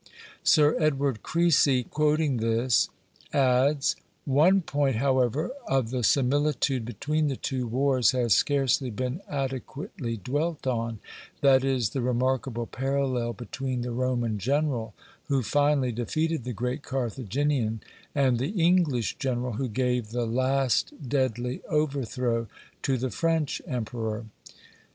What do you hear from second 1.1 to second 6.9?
Creasy, quoting this, adds: "One point, however, of the similitude